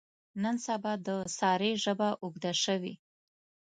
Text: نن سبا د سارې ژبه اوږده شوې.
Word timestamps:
نن 0.43 0.55
سبا 0.65 0.93
د 1.07 1.09
سارې 1.37 1.71
ژبه 1.83 2.09
اوږده 2.23 2.51
شوې. 2.63 2.93